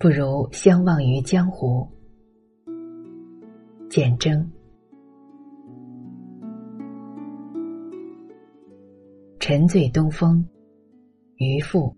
[0.00, 1.86] 不如相忘于江湖。
[3.90, 4.50] 简征。
[9.38, 10.42] 沉醉东风，
[11.36, 11.94] 渔父。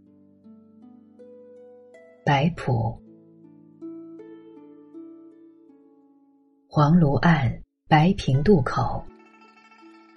[2.26, 3.01] 白浦。
[6.66, 7.56] 黄芦岸，
[7.87, 9.00] 白平渡口。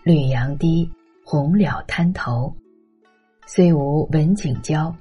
[0.04, 0.90] 绿杨堤，
[1.24, 2.52] 红蓼滩头。
[3.46, 4.92] 虽无文景交，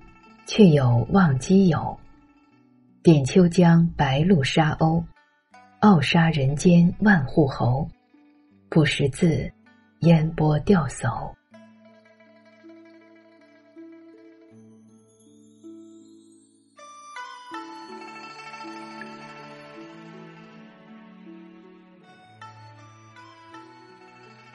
[0.45, 1.99] 却有望基友。
[3.05, 5.05] 点秋江，白鹭沙鸥。
[5.81, 7.87] 傲杀人间万户侯。
[8.71, 9.53] 不识字，
[9.99, 11.31] 烟波钓叟。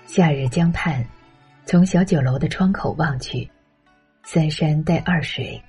[0.07, 1.05] 夏日江畔，
[1.67, 3.47] 从小酒楼的窗口望去，
[4.23, 5.61] 三山带二水，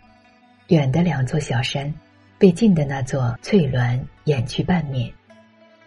[0.69, 1.93] 远的两座小山，
[2.41, 5.13] 被近的那座翠峦掩去半面，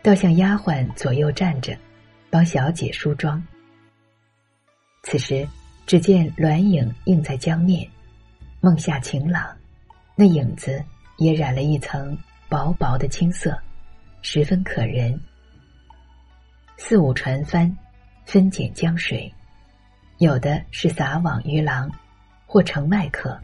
[0.04, 1.76] 倒像丫鬟左右站着，
[2.30, 3.44] 帮小姐梳妆。
[5.02, 5.48] 此时，
[5.88, 7.90] 只见鸾影映在江面，
[8.62, 9.44] 梦下晴朗，
[10.16, 10.80] 那影子
[11.18, 12.16] 也染了一层
[12.48, 13.58] 薄薄的青色，
[14.22, 15.20] 十分可人。
[16.78, 17.76] 四五船帆。
[18.26, 19.30] 分拣江水，
[20.20, 21.92] 有的是撒网渔郎，
[22.46, 23.38] 或乘麦客。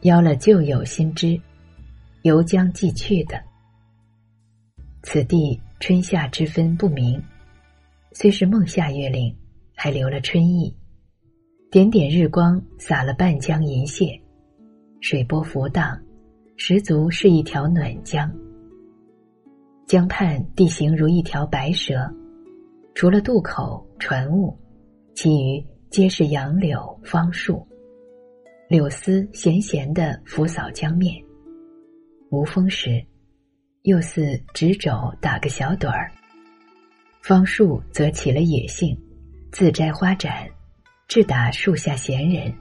[0.00, 1.38] 邀了旧友新知，
[2.22, 3.40] 游江寄去的。
[5.02, 7.22] 此地春夏之分不明，
[8.12, 9.34] 虽是孟夏月令，
[9.74, 10.74] 还留了春意。
[11.70, 14.20] 点点日光洒了半江银屑，
[15.00, 15.98] 水波浮荡，
[16.56, 18.30] 十足是一条暖江。
[19.86, 22.08] 江畔地形如一条白蛇。
[22.94, 24.54] 除了渡口船坞，
[25.14, 27.66] 其余皆是杨柳芳树，
[28.68, 31.14] 柳丝咸咸的拂扫江面。
[32.30, 33.04] 无风时，
[33.82, 36.10] 又似执肘打个小盹儿。
[37.22, 38.96] 方树则起了野性，
[39.50, 40.48] 自摘花盏，
[41.08, 42.52] 自打树下闲人。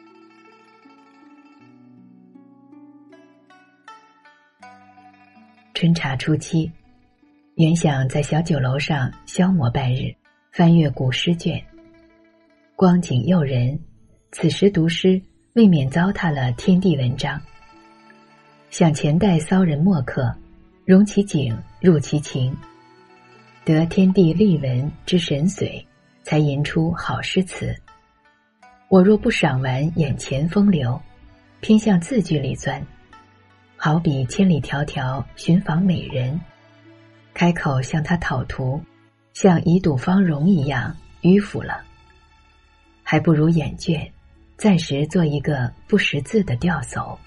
[5.75, 6.69] 春茶初期，
[7.55, 10.13] 原想在小酒楼上消磨半日。
[10.51, 11.63] 翻阅古诗卷，
[12.75, 13.79] 光景诱人。
[14.31, 15.21] 此时读诗，
[15.53, 17.39] 未免糟蹋了天地文章。
[18.69, 20.31] 想前代骚人墨客，
[20.85, 22.55] 容其景，入其情，
[23.65, 25.83] 得天地丽文之神髓，
[26.23, 27.75] 才吟出好诗词。
[28.87, 31.01] 我若不赏玩眼前风流，
[31.61, 32.79] 偏向字句里钻，
[33.75, 36.39] 好比千里迢迢寻访美人，
[37.33, 38.79] 开口向他讨图。
[39.33, 41.81] 像以睹芳容一样迂腐了，
[43.03, 44.05] 还不如眼倦，
[44.57, 47.17] 暂时做一个不识字的钓叟。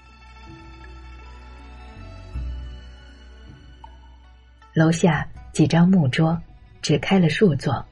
[4.73, 6.39] 楼下几张木桌，
[6.81, 7.85] 只开了数座。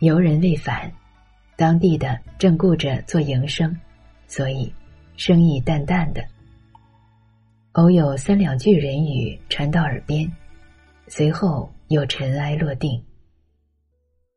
[0.00, 0.92] 游人未返，
[1.56, 3.74] 当地的正顾着做营生，
[4.26, 4.72] 所以
[5.16, 6.24] 生意淡淡的。
[7.72, 10.30] 偶有三两句人语传到耳边，
[11.08, 11.70] 随后。
[11.88, 13.00] 又尘埃落定，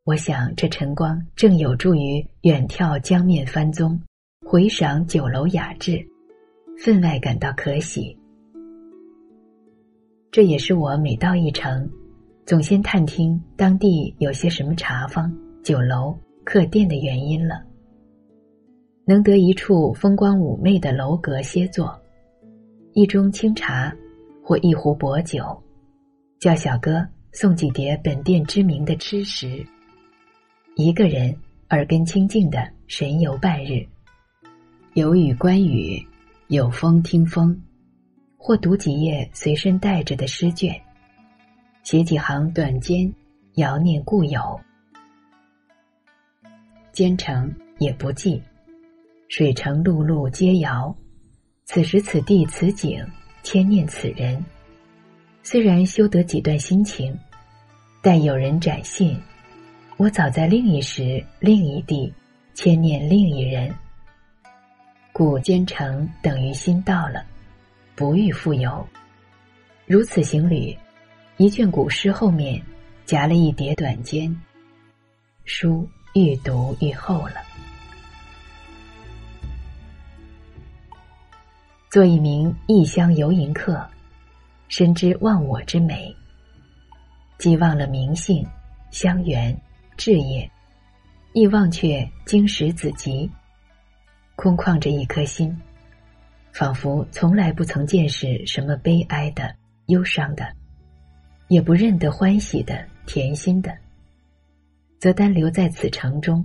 [0.04, 3.98] 我想这晨光正有助于远眺江面帆踪，
[4.46, 6.06] 回赏酒楼雅致，
[6.84, 8.16] 分外感到可喜。
[10.30, 11.90] 这也是我每到一城，
[12.44, 17.62] 总先探听当地有些什么茶坊、酒楼、客店的原因了。
[19.04, 21.98] 能得一处风光妩媚的楼阁歇坐，
[22.92, 23.94] 一盅清茶，
[24.42, 25.44] 或一壶薄酒，
[26.38, 27.06] 叫小哥。
[27.30, 29.64] 送几碟本店知名的吃食，
[30.76, 31.32] 一个人
[31.68, 33.86] 耳根清净的神游半日，
[34.94, 36.02] 有雨观雨，
[36.48, 37.56] 有风听风，
[38.38, 40.80] 或读几页随身带着的诗卷，
[41.82, 43.12] 写几行短笺，
[43.56, 44.58] 遥念故友。
[46.92, 48.42] 兼程也不记，
[49.28, 50.96] 水城陆路皆遥，
[51.66, 53.04] 此时此地此景，
[53.42, 54.42] 牵念此人。
[55.42, 57.14] 虽然修得几段心情。
[58.00, 59.20] 待有人展信，
[59.96, 62.14] 我早在另一时、另一地，
[62.54, 63.74] 牵念另一人。
[65.12, 67.26] 故兼程等于心到了，
[67.98, 68.88] 不欲复游。
[69.84, 70.72] 如此行旅，
[71.36, 72.62] 一卷古诗后面
[73.04, 74.32] 夹了一叠短笺，
[75.44, 75.84] 书
[76.14, 77.42] 愈读愈厚了。
[81.90, 83.84] 做一名异乡游吟客，
[84.68, 86.14] 深知忘我之美。
[87.36, 88.46] 既忘了名姓、
[88.92, 89.60] 乡园、
[89.96, 90.48] 志业，
[91.32, 93.28] 亦忘却经史子集，
[94.36, 95.56] 空旷着一颗心，
[96.58, 99.54] 仿佛从来不曾见识什么悲哀的、
[99.86, 100.44] 忧伤的，
[101.46, 103.72] 也不认得欢喜的、甜心的，
[104.98, 106.44] 则单留在此城中，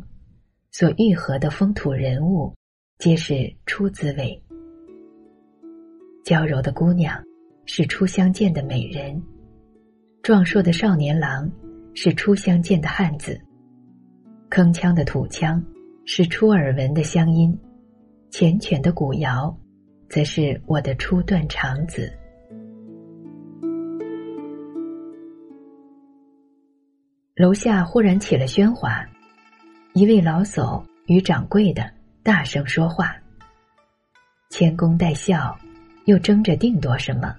[0.70, 2.54] 所愈合的风土人物，
[3.00, 4.40] 皆是初滋味。
[6.24, 7.20] 娇柔的姑娘
[7.66, 9.20] 是初相见的美人，
[10.22, 11.52] 壮硕的少年郎
[11.96, 13.42] 是初相见的汉子，
[14.52, 15.60] 铿锵的土腔
[16.06, 17.58] 是初耳闻的乡音，
[18.30, 19.58] 缱绻的古谣。
[20.14, 22.14] 则是我的初断肠子。
[27.34, 29.04] 楼下忽然起了喧哗，
[29.94, 33.16] 一位老叟与掌柜的大声说话，
[34.52, 35.58] 谦恭带笑，
[36.06, 37.36] 又争着定夺什么。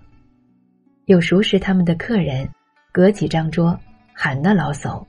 [1.05, 2.49] 有熟识他们的客人，
[2.91, 3.79] 隔几张桌
[4.13, 5.07] 喊那老叟，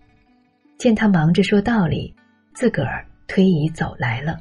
[0.77, 2.13] 见他忙着说道理，
[2.53, 4.39] 自个儿推椅走来了，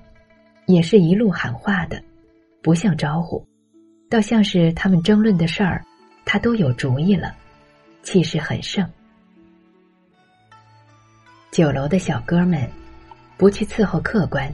[0.67, 1.99] 也是一路喊话的。
[2.65, 3.47] 不像招呼，
[4.09, 5.85] 倒像是他们争论的事儿，
[6.25, 7.35] 他都有主意了，
[8.03, 8.91] 气势很盛。
[11.51, 12.67] 酒楼的小哥们
[13.37, 14.51] 不去伺候客官，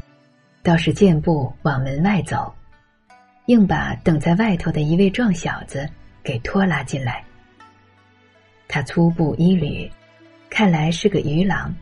[0.65, 2.53] 倒是健步往门外走，
[3.47, 5.89] 硬把等在外头的一位壮小子
[6.21, 7.25] 给拖拉进来。
[8.67, 9.89] 他粗布衣履，
[10.51, 11.73] 看来是个鱼郎，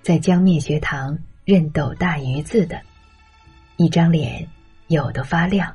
[0.00, 2.80] 在江面学堂认斗大鱼字的，
[3.78, 4.48] 一张脸。
[4.88, 5.74] 有的发亮，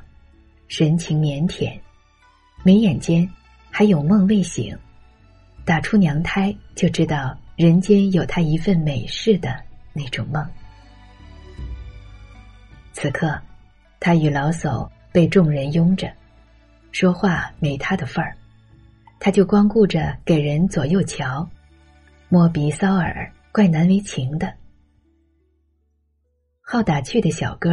[0.68, 1.76] 神情腼腆，
[2.62, 3.28] 眉眼间
[3.68, 4.76] 还有梦未醒，
[5.64, 9.60] 打出娘胎就知道人间有他一份美事的
[9.92, 10.46] 那种梦。
[12.92, 13.36] 此刻，
[13.98, 16.08] 他与老叟被众人拥着，
[16.92, 18.36] 说话没他的份儿，
[19.18, 21.48] 他就光顾着给人左右瞧，
[22.28, 24.54] 摸鼻搔耳，怪难为情的。
[26.60, 27.70] 好打趣的小哥。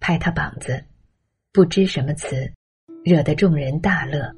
[0.00, 0.82] 拍他膀子，
[1.52, 2.50] 不知什么词，
[3.04, 4.30] 惹得众人大乐。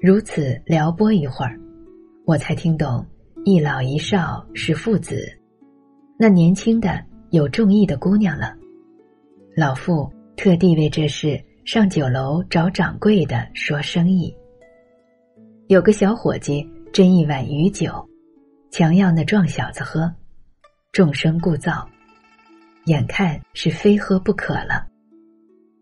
[0.00, 1.58] 如此撩拨一会儿，
[2.24, 3.04] 我才听懂
[3.44, 5.26] 一老一少是父子，
[6.18, 8.54] 那年轻的有中意的姑娘了。
[9.56, 14.34] 老妇特地为这事上酒楼找掌柜的说生意。
[15.68, 18.06] 有个小伙计斟一碗鱼酒，
[18.70, 20.12] 强要那壮小子喝，
[20.92, 21.84] 众生故噪。
[22.86, 24.86] 眼看是非喝不可了，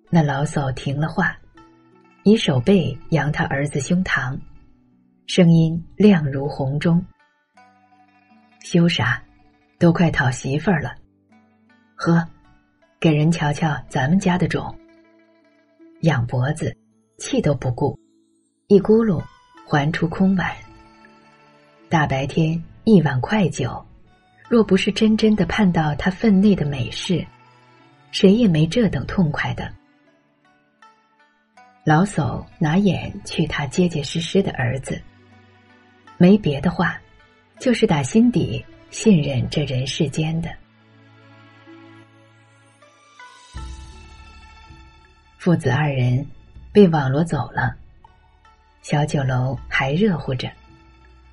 [0.08, 1.36] 那老叟停了话，
[2.22, 4.38] 以手背扬他儿子胸膛，
[5.26, 7.04] 声音亮如红钟
[8.64, 9.22] ：“羞啥？
[9.78, 10.94] 都快讨媳妇儿了，
[11.94, 12.26] 喝，
[12.98, 14.74] 给人瞧瞧咱们家的种。”
[16.00, 16.74] 仰脖子，
[17.18, 17.98] 气都不顾，
[18.68, 19.22] 一咕噜
[19.66, 20.50] 还出空碗。
[21.90, 23.84] 大白天一碗快酒。
[24.48, 27.26] 若不是真真的盼到他分内的美事，
[28.12, 29.72] 谁也没这等痛快的。
[31.82, 35.00] 老叟拿眼去他结结实实的儿子，
[36.18, 37.00] 没别的话，
[37.58, 40.50] 就是打心底信任这人世间的。
[45.38, 46.26] 父子二人
[46.72, 47.74] 被网罗走了，
[48.82, 50.50] 小酒楼还热乎着，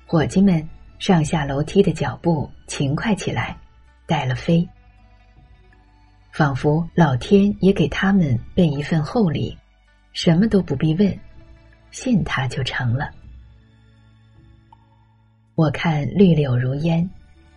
[0.06, 0.68] 伙计们。
[1.02, 3.58] 上下楼梯的脚步勤快起来，
[4.06, 4.64] 带了飞，
[6.30, 9.58] 仿佛老天也给他们备一份厚礼，
[10.12, 11.18] 什么都不必问，
[11.90, 13.10] 信他就成了。
[15.56, 17.10] 我看绿柳如烟，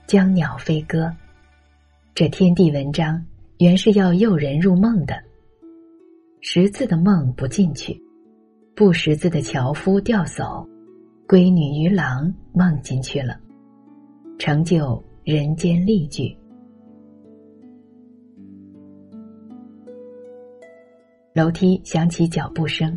[0.07, 1.15] 江鸟飞歌，
[2.15, 3.23] 这天地文章
[3.59, 5.21] 原是要诱人入梦的。
[6.41, 7.95] 识字的梦不进去，
[8.75, 10.67] 不识字的樵夫钓叟。
[11.27, 13.36] 闺女与郎梦进去了，
[14.38, 16.38] 成就人间丽句。
[21.34, 22.96] 楼梯响起脚步声，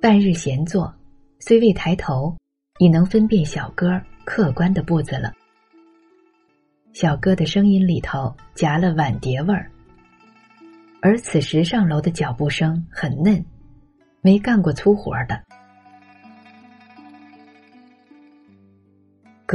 [0.00, 0.90] 半日闲坐，
[1.38, 2.34] 虽未抬头，
[2.78, 5.30] 已能分辨小哥客官的步子了。
[6.94, 9.70] 小哥的声音里头夹了碗碟味儿，
[11.02, 13.44] 而此时上楼的脚步声很嫩，
[14.22, 15.38] 没干过粗活的。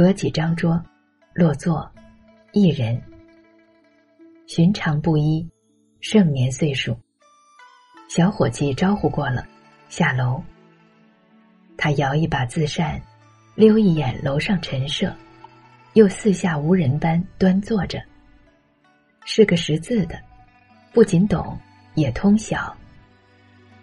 [0.02, 0.82] 隔几张桌，
[1.32, 1.88] 落座，
[2.50, 3.00] 一人。
[4.48, 5.48] 寻常布衣，
[6.00, 6.98] 盛年岁数。
[8.08, 9.46] 小伙计招呼过了，
[9.88, 10.42] 下楼。
[11.78, 13.00] 他摇一把自扇，
[13.54, 15.14] 溜一眼楼上陈设，
[15.92, 18.02] 又四下无人般端坐着。
[19.24, 20.18] 是个识字的，
[20.92, 21.56] 不仅懂，
[21.94, 22.76] 也通晓。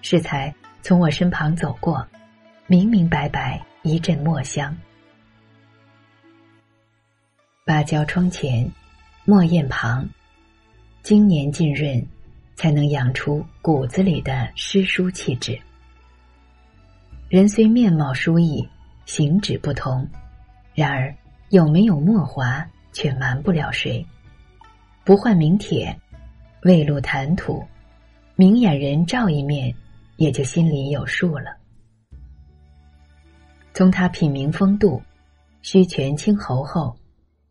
[0.02, 2.06] 适才从我身旁走过，
[2.68, 4.76] 明明白白一阵墨香。
[7.70, 8.68] 芭蕉窗前，
[9.26, 10.10] 墨砚旁，
[11.04, 12.04] 经年浸润，
[12.56, 15.56] 才能养出骨子里的诗书气质。
[17.30, 18.68] 人虽面貌殊异，
[19.06, 20.10] 行止不同，
[20.74, 21.16] 然而
[21.50, 24.04] 有没有墨华，却瞒不了谁。
[25.04, 25.96] 不换名帖，
[26.64, 27.64] 未露谈吐，
[28.36, 29.72] 明眼人照一面，
[30.16, 31.56] 也就心里有数了。
[33.76, 35.00] 从他品茗风度，
[35.62, 36.98] 虚泉清侯后，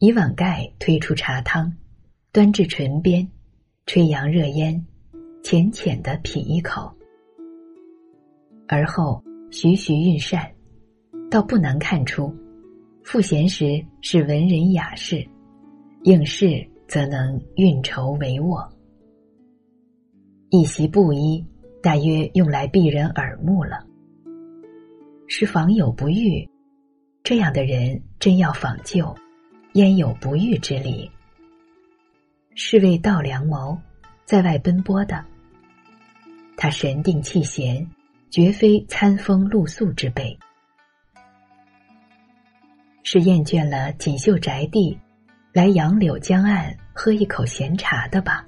[0.00, 1.72] 以碗盖推出茶汤，
[2.30, 3.28] 端至唇边，
[3.86, 4.84] 吹扬热烟。
[5.42, 6.92] 浅浅的品一口，
[8.66, 10.50] 而后徐徐运扇，
[11.30, 12.34] 倒不难看出，
[13.02, 15.26] 赋闲时是文人雅士，
[16.02, 18.68] 应试则能运筹帷幄。
[20.50, 21.42] 一袭布衣，
[21.82, 23.84] 大约用来避人耳目了。
[25.28, 26.46] 是访友不遇，
[27.22, 29.14] 这样的人真要访旧，
[29.78, 31.08] 焉有不遇之理？
[32.56, 33.78] 是为道良谋，
[34.24, 35.24] 在外奔波的。
[36.56, 37.88] 他神定气闲，
[38.28, 40.36] 绝非餐风露宿之辈，
[43.04, 44.98] 是厌倦了锦绣宅地，
[45.52, 48.44] 来杨柳江岸喝一口闲茶的吧？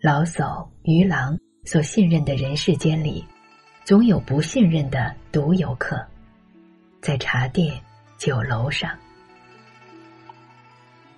[0.00, 3.22] 老叟、渔郎所信任的人世间里，
[3.84, 6.02] 总有不信任的独游客，
[7.02, 7.78] 在茶店、
[8.16, 8.90] 酒楼上，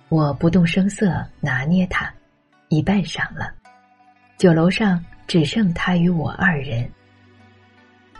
[0.09, 2.13] 我不动声色拿捏他，
[2.69, 3.53] 已半晌了。
[4.37, 6.89] 酒楼上只剩他与我二人，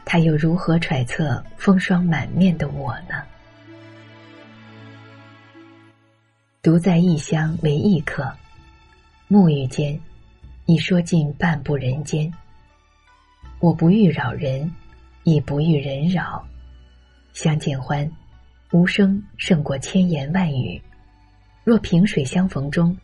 [0.04, 3.24] 他又如何揣测风霜满面的我呢？
[6.62, 8.30] 独在异乡为异客，
[9.30, 9.98] 沐浴间，
[10.66, 12.30] 已说尽半步人间。
[13.60, 14.70] 我不欲扰人，
[15.24, 16.46] 亦不欲人扰，
[17.32, 18.12] 相见欢，
[18.72, 20.82] 无声胜过千言万语。
[21.68, 22.98] 若萍水相逢中，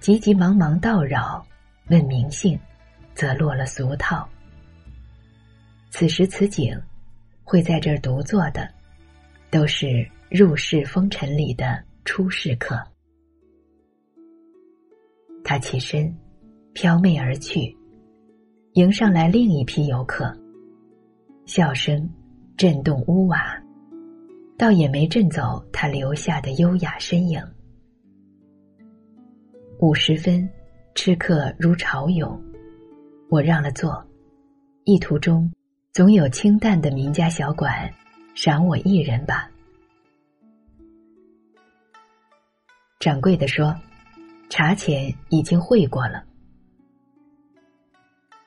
[0.00, 1.46] 急急忙忙叨扰。
[1.90, 2.58] 问名姓，
[3.14, 4.28] 则落了俗套。
[5.90, 6.76] 此时此景，
[7.44, 8.68] 会在这儿独坐的，
[9.48, 12.84] 都是入世风尘里的出世客。
[15.44, 16.12] 他起身，
[16.72, 17.72] 飘媚而去，
[18.72, 20.36] 迎上来另一批游客。
[21.46, 22.10] 笑声
[22.56, 23.56] 震动屋瓦，
[24.58, 27.40] 倒也没震走他留下的优雅身影。
[29.80, 30.48] 五时分。
[30.92, 32.38] 吃客如潮涌，
[33.30, 34.04] 我让了座。
[34.84, 35.50] 意途中，
[35.92, 37.90] 总有清淡的名家小馆，
[38.34, 39.48] 赏我一人吧。
[42.98, 43.74] 掌柜的说
[44.50, 46.24] ：“茶钱已经汇过了。”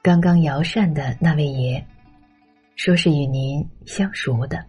[0.04, 1.84] 刚刚摇扇的那位爷，
[2.76, 4.64] 说是与您相熟的。